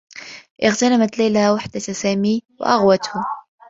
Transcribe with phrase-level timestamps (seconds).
[0.63, 3.23] اغتنمت ليلى وحدة سامي و أغوته.